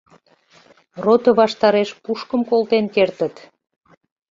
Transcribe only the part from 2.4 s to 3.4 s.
колтен кертыт.